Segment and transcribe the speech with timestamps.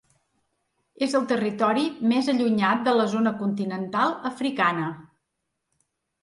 [1.07, 4.89] És el territori més allunyat de la zona continental africana.